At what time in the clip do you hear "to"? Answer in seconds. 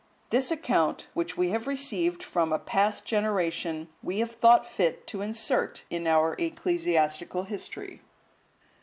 5.05-5.21